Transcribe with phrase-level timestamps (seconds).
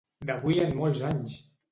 [0.29, 1.37] D'avui en molts anys!